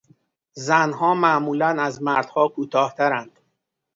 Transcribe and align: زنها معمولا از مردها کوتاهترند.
زنها 0.53 1.13
معمولا 1.13 1.67
از 1.67 2.01
مردها 2.03 2.47
کوتاهترند. 2.47 3.39